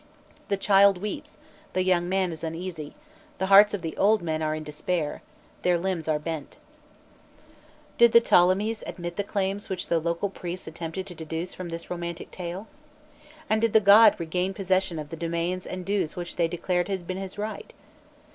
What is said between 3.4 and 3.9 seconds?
hearts of